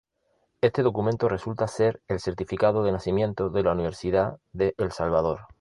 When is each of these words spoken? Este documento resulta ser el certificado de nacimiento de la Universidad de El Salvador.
Este 0.61 0.81
documento 0.81 1.29
resulta 1.29 1.67
ser 1.67 2.01
el 2.07 2.19
certificado 2.19 2.81
de 2.81 2.91
nacimiento 2.91 3.49
de 3.51 3.61
la 3.61 3.73
Universidad 3.73 4.39
de 4.51 4.73
El 4.79 4.91
Salvador. 4.91 5.41